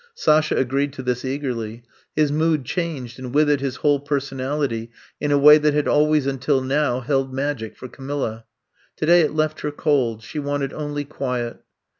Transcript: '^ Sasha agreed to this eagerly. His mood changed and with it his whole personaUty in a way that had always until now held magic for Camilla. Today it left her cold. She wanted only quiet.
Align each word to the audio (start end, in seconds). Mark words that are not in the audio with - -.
'^ 0.01 0.03
Sasha 0.15 0.55
agreed 0.57 0.93
to 0.93 1.03
this 1.03 1.23
eagerly. 1.23 1.83
His 2.15 2.31
mood 2.31 2.65
changed 2.65 3.19
and 3.19 3.35
with 3.35 3.47
it 3.51 3.59
his 3.59 3.75
whole 3.75 3.99
personaUty 4.03 4.89
in 5.19 5.31
a 5.31 5.37
way 5.37 5.59
that 5.59 5.75
had 5.75 5.87
always 5.87 6.25
until 6.25 6.59
now 6.59 7.01
held 7.01 7.31
magic 7.31 7.77
for 7.77 7.87
Camilla. 7.87 8.45
Today 8.95 9.21
it 9.21 9.35
left 9.35 9.61
her 9.61 9.69
cold. 9.69 10.23
She 10.23 10.39
wanted 10.39 10.73
only 10.73 11.05
quiet. 11.05 11.57